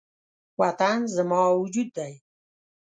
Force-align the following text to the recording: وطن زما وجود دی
وطن 0.59 0.97
زما 1.15 1.41
وجود 1.59 1.89
دی 1.97 2.13